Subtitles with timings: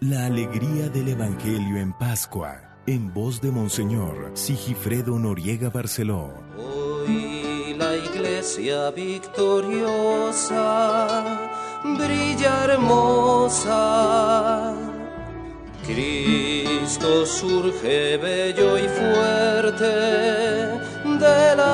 [0.00, 6.34] La alegría del Evangelio en Pascua, en voz de Monseñor Sigifredo Noriega Barceló.
[6.56, 10.28] Hoy la iglesia victoriosa
[11.82, 13.56] brilla hermosa.
[15.84, 19.84] Cristo surge bello y fuerte
[21.18, 21.67] de la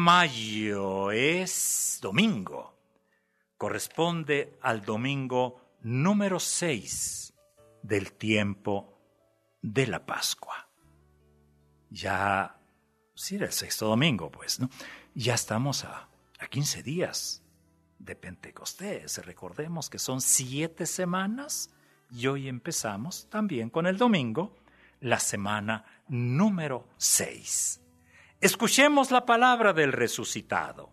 [0.00, 2.74] mayo es domingo.
[3.58, 7.34] Corresponde al domingo número 6
[7.82, 8.98] del tiempo
[9.60, 10.68] de la Pascua.
[11.90, 12.58] Ya,
[13.14, 14.70] sí, era el sexto domingo, pues, ¿no?
[15.14, 17.42] Ya estamos a, a 15 días
[17.98, 19.18] de Pentecostés.
[19.26, 21.74] Recordemos que son siete semanas
[22.10, 24.56] y hoy empezamos también con el domingo,
[25.00, 27.80] la semana número 6.
[28.40, 30.90] Escuchemos la palabra del resucitado.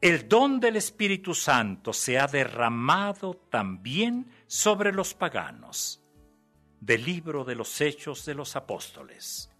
[0.00, 6.00] El don del Espíritu Santo se ha derramado también sobre los paganos.
[6.78, 9.50] Del libro de los Hechos de los Apóstoles.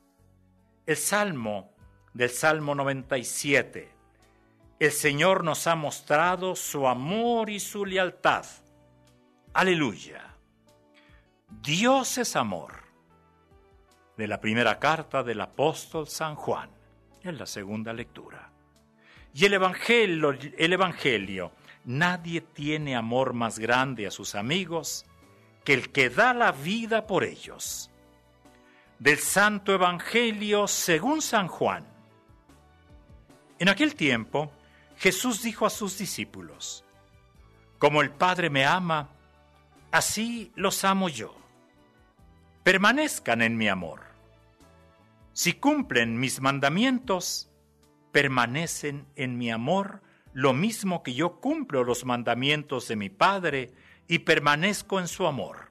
[0.87, 1.75] El Salmo
[2.15, 3.93] del Salmo 97.
[4.79, 8.47] El Señor nos ha mostrado su amor y su lealtad.
[9.53, 10.37] Aleluya.
[11.61, 12.85] Dios es amor.
[14.17, 16.80] De la primera carta del apóstol San Juan
[17.23, 18.51] en la segunda lectura.
[19.33, 21.53] Y el evangelio, el evangelio,
[21.85, 25.07] nadie tiene amor más grande a sus amigos
[25.65, 27.91] que el que da la vida por ellos.
[28.99, 31.87] Del Santo Evangelio según San Juan.
[33.59, 34.53] En aquel tiempo,
[34.99, 36.85] Jesús dijo a sus discípulos,
[37.79, 39.09] Como el Padre me ama,
[39.91, 41.35] así los amo yo.
[42.63, 44.10] Permanezcan en mi amor.
[45.33, 47.51] Si cumplen mis mandamientos,
[48.13, 50.03] permanecen en mi amor,
[50.33, 53.73] lo mismo que yo cumplo los mandamientos de mi Padre
[54.09, 55.71] y permanezco en su amor.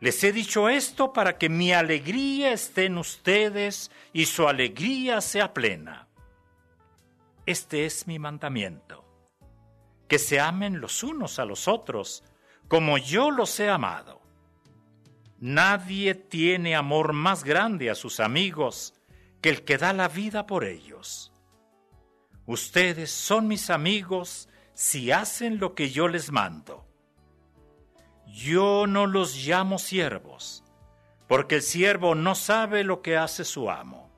[0.00, 5.52] Les he dicho esto para que mi alegría esté en ustedes y su alegría sea
[5.52, 6.08] plena.
[7.44, 9.04] Este es mi mandamiento,
[10.08, 12.24] que se amen los unos a los otros
[12.68, 14.19] como yo los he amado.
[15.40, 18.92] Nadie tiene amor más grande a sus amigos
[19.40, 21.32] que el que da la vida por ellos.
[22.44, 26.86] Ustedes son mis amigos si hacen lo que yo les mando.
[28.26, 30.62] Yo no los llamo siervos,
[31.26, 34.10] porque el siervo no sabe lo que hace su amo.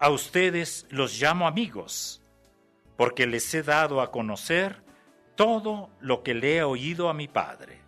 [0.00, 2.22] A ustedes los llamo amigos,
[2.96, 4.82] porque les he dado a conocer
[5.36, 7.87] todo lo que le he oído a mi Padre.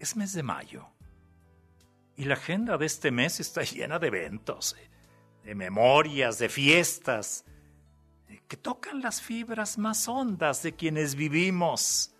[0.00, 0.88] Es mes de mayo
[2.20, 4.90] y la agenda de este mes está llena de eventos, eh,
[5.42, 7.46] de memorias, de fiestas,
[8.28, 12.14] eh, que tocan las fibras más hondas de quienes vivimos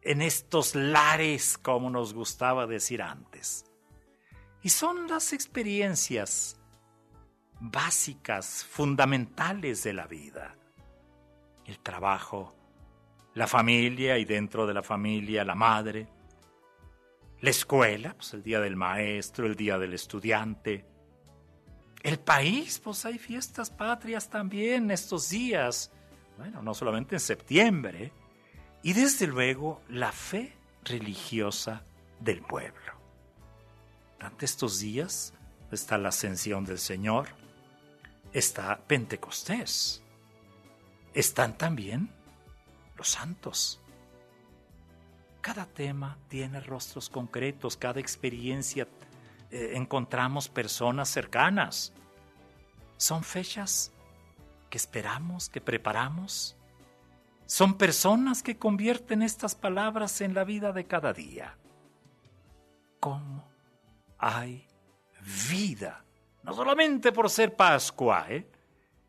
[0.00, 3.66] en estos lares, como nos gustaba decir antes.
[4.62, 6.56] Y son las experiencias
[7.60, 10.56] básicas, fundamentales de la vida.
[11.66, 12.54] El trabajo,
[13.34, 16.08] la familia y dentro de la familia la madre,
[17.46, 20.84] la escuela, pues el día del maestro, el día del estudiante.
[22.02, 25.92] El país, pues hay fiestas patrias también estos días.
[26.36, 28.12] Bueno, no solamente en septiembre.
[28.82, 31.84] Y desde luego la fe religiosa
[32.18, 32.92] del pueblo.
[34.18, 35.32] Ante estos días
[35.70, 37.28] está la ascensión del Señor,
[38.32, 40.02] está Pentecostés,
[41.14, 42.10] están también
[42.96, 43.80] los santos.
[45.46, 48.88] Cada tema tiene rostros concretos, cada experiencia
[49.48, 51.92] eh, encontramos personas cercanas.
[52.96, 53.92] Son fechas
[54.68, 56.56] que esperamos, que preparamos.
[57.44, 61.56] Son personas que convierten estas palabras en la vida de cada día.
[62.98, 63.48] ¿Cómo
[64.18, 64.66] hay
[65.48, 66.04] vida?
[66.42, 68.50] No solamente por ser Pascua, ¿eh?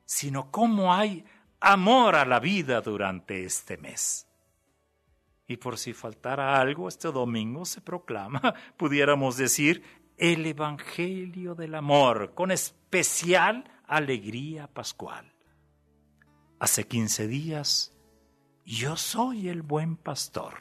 [0.05, 1.25] sino cómo hay
[1.59, 4.26] amor a la vida durante este mes.
[5.47, 9.81] Y por si faltara algo, este domingo se proclama, pudiéramos decir,
[10.17, 15.33] el Evangelio del Amor, con especial alegría pascual.
[16.59, 17.93] Hace quince días,
[18.65, 20.55] yo soy el buen pastor.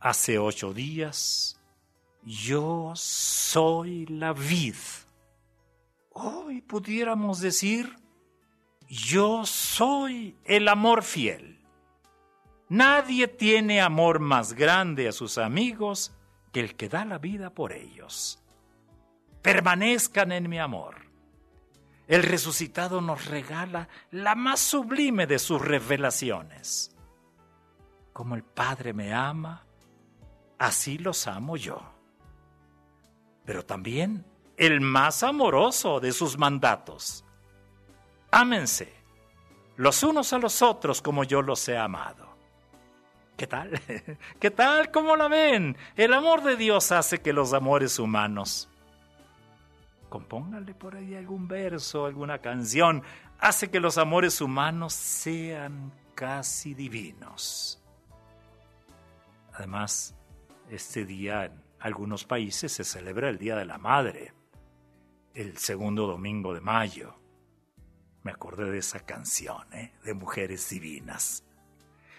[0.00, 1.58] Hace ocho días,
[2.24, 4.74] yo soy la vid.
[6.10, 7.96] Hoy pudiéramos decir,
[8.88, 11.57] yo soy el amor fiel.
[12.68, 16.12] Nadie tiene amor más grande a sus amigos
[16.52, 18.42] que el que da la vida por ellos.
[19.42, 20.96] Permanezcan en mi amor.
[22.06, 26.94] El resucitado nos regala la más sublime de sus revelaciones.
[28.12, 29.64] Como el Padre me ama,
[30.58, 31.80] así los amo yo.
[33.44, 34.26] Pero también
[34.56, 37.24] el más amoroso de sus mandatos.
[38.30, 38.98] Ámense
[39.76, 42.27] los unos a los otros como yo los he amado.
[43.38, 43.80] ¿Qué tal?
[44.40, 44.90] ¿Qué tal?
[44.90, 45.76] ¿Cómo la ven?
[45.94, 48.68] El amor de Dios hace que los amores humanos
[50.08, 53.02] compóngale por ahí algún verso, alguna canción,
[53.38, 57.80] hace que los amores humanos sean casi divinos.
[59.52, 60.16] Además,
[60.68, 64.32] este día en algunos países se celebra el Día de la Madre,
[65.34, 67.14] el segundo domingo de mayo.
[68.24, 69.92] Me acordé de esa canción, ¿eh?
[70.04, 71.44] de Mujeres Divinas.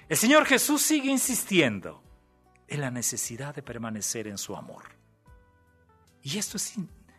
[0.09, 2.03] El Señor Jesús sigue insistiendo
[2.67, 4.83] en la necesidad de permanecer en su amor.
[6.23, 6.73] Y esto es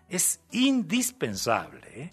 [0.09, 2.13] es indispensable ¿eh?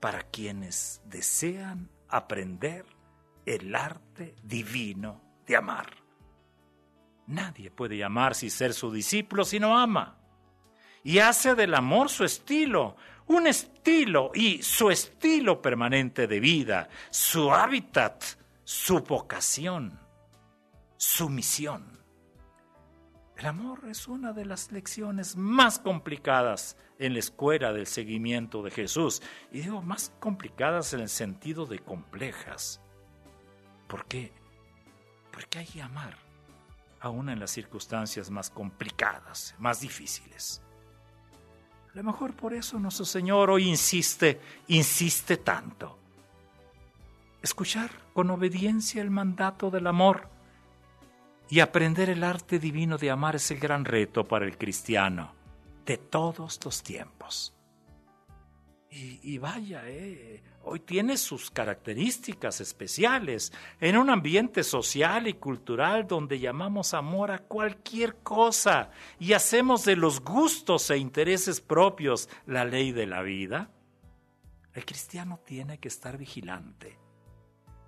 [0.00, 2.84] para quienes desean aprender
[3.46, 5.90] el arte divino de amar.
[7.26, 10.18] Nadie puede llamarse y ser su discípulo si no ama.
[11.02, 12.96] Y hace del amor su estilo,
[13.28, 18.22] un estilo y su estilo permanente de vida, su hábitat,
[18.64, 19.98] su vocación,
[20.96, 22.00] su misión.
[23.36, 28.70] El amor es una de las lecciones más complicadas en la escuela del seguimiento de
[28.70, 29.20] Jesús.
[29.50, 32.80] Y digo más complicadas en el sentido de complejas.
[33.88, 34.32] ¿Por qué?
[35.32, 36.16] Porque hay que amar,
[37.00, 40.62] aún en las circunstancias más complicadas, más difíciles.
[41.92, 46.01] A lo mejor por eso nuestro Señor hoy insiste, insiste tanto.
[47.42, 50.28] Escuchar con obediencia el mandato del amor
[51.48, 55.34] y aprender el arte divino de amar es el gran reto para el cristiano
[55.84, 57.52] de todos los tiempos.
[58.94, 63.50] Y, vaya, eh, hoy tiene sus características especiales
[63.80, 69.96] en un ambiente social y cultural donde llamamos amor a cualquier cosa y hacemos de
[69.96, 73.70] los gustos e intereses propios la ley de la vida.
[74.74, 77.01] El cristiano tiene que estar vigilante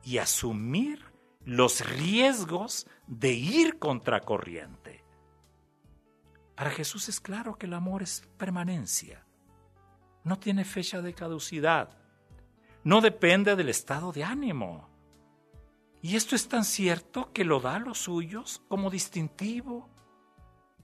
[0.05, 1.05] y asumir
[1.45, 5.05] los riesgos de ir contracorriente.
[6.55, 9.25] Para Jesús es claro que el amor es permanencia,
[10.23, 11.99] no tiene fecha de caducidad,
[12.85, 14.89] no depende del estado de ánimo.
[16.01, 19.89] Y esto es tan cierto que lo da a los suyos como distintivo,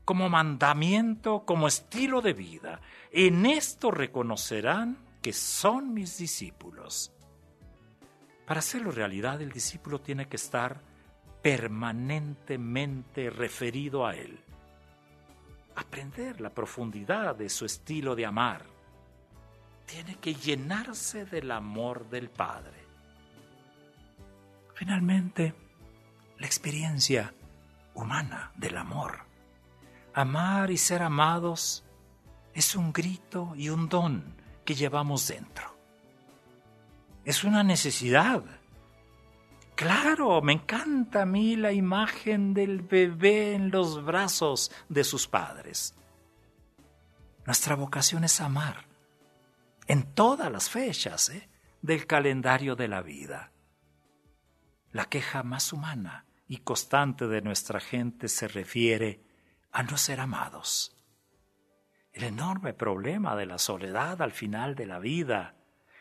[0.04, 2.80] como mandamiento, como estilo de vida.
[3.12, 7.12] En esto reconocerán que son mis discípulos.
[8.50, 10.80] Para hacerlo realidad, el discípulo tiene que estar
[11.40, 14.40] permanentemente referido a Él.
[15.76, 18.64] Aprender la profundidad de su estilo de amar.
[19.86, 22.76] Tiene que llenarse del amor del Padre.
[24.74, 25.54] Finalmente,
[26.36, 27.32] la experiencia
[27.94, 29.26] humana del amor.
[30.12, 31.84] Amar y ser amados
[32.52, 35.69] es un grito y un don que llevamos dentro
[37.24, 38.42] es una necesidad.
[39.74, 45.94] Claro, me encanta a mí la imagen del bebé en los brazos de sus padres.
[47.46, 48.86] Nuestra vocación es amar
[49.86, 51.48] en todas las fechas ¿eh?
[51.82, 53.52] del calendario de la vida.
[54.92, 59.24] La queja más humana y constante de nuestra gente se refiere
[59.72, 60.96] a no ser amados.
[62.12, 65.59] El enorme problema de la soledad al final de la vida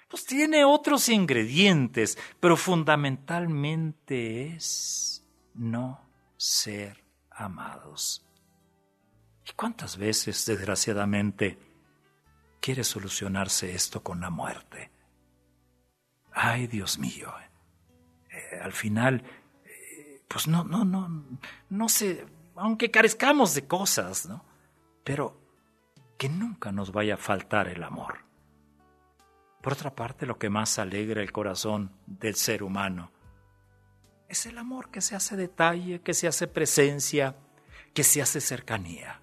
[0.09, 6.01] pues tiene otros ingredientes, pero fundamentalmente es no
[6.35, 8.25] ser amados.
[9.47, 11.57] ¿Y cuántas veces, desgraciadamente,
[12.59, 14.91] quiere solucionarse esto con la muerte?
[16.39, 17.33] ay Dios mío,
[18.29, 19.23] eh, al final,
[19.65, 21.25] eh, pues no, no, no,
[21.69, 22.25] no sé,
[22.55, 24.45] aunque carezcamos de cosas, ¿no?
[25.03, 25.37] Pero
[26.17, 28.28] que nunca nos vaya a faltar el amor.
[29.61, 33.11] Por otra parte, lo que más alegra el corazón del ser humano
[34.29, 37.35] es el amor que se hace detalle, que se hace presencia,
[37.93, 39.21] que se hace cercanía.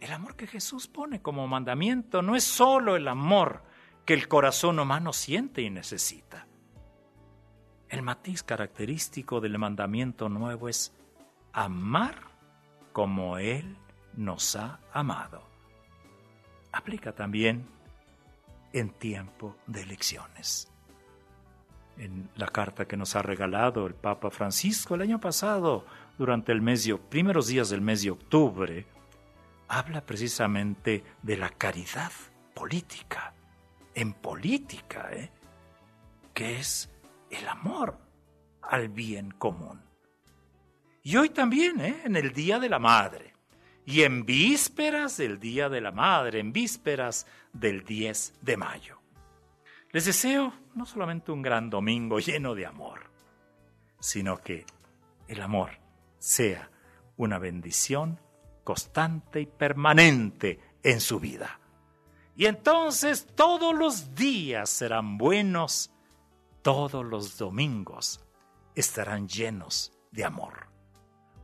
[0.00, 3.62] El amor que Jesús pone como mandamiento no es solo el amor
[4.06, 6.46] que el corazón humano siente y necesita.
[7.90, 10.94] El matiz característico del mandamiento nuevo es
[11.52, 12.22] amar
[12.92, 13.76] como Él
[14.14, 15.42] nos ha amado.
[16.72, 17.66] Aplica también
[18.72, 20.70] en tiempo de elecciones.
[21.96, 25.84] En la carta que nos ha regalado el Papa Francisco el año pasado,
[26.16, 28.86] durante el mes primeros días del mes de octubre,
[29.68, 32.12] habla precisamente de la caridad
[32.54, 33.34] política,
[33.94, 35.30] en política, ¿eh?
[36.34, 36.90] que es
[37.30, 37.98] el amor
[38.62, 39.80] al bien común.
[41.02, 42.02] Y hoy también, ¿eh?
[42.04, 43.34] en el Día de la Madre,
[43.88, 49.00] y en vísperas del Día de la Madre, en vísperas del 10 de mayo.
[49.92, 53.10] Les deseo no solamente un gran domingo lleno de amor,
[53.98, 54.66] sino que
[55.26, 55.70] el amor
[56.18, 56.70] sea
[57.16, 58.20] una bendición
[58.62, 61.58] constante y permanente en su vida.
[62.36, 65.90] Y entonces todos los días serán buenos,
[66.60, 68.22] todos los domingos
[68.74, 70.68] estarán llenos de amor.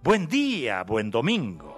[0.03, 1.74] Buen día, buen domingo.